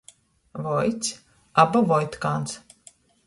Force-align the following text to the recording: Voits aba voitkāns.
Voits 0.67 1.11
aba 1.65 1.83
voitkāns. 1.91 2.57